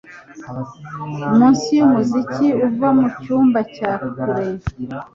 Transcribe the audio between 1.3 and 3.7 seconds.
Munsi yumuziki uva mucyumba